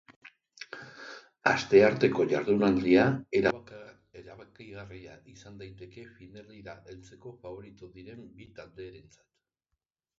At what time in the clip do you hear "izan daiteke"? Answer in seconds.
5.35-6.07